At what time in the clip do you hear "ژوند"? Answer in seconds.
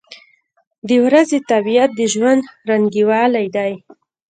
2.13-2.41